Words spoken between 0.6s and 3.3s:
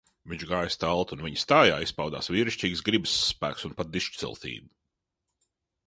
stalti un viņa stājā izpaudās vīrišķīgs gribas